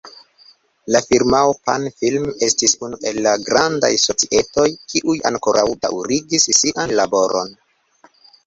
[0.93, 7.55] La firmao Pan-Film estis unu el la grandaj societoj, kiuj ankoraŭ daŭrigis sian laboron.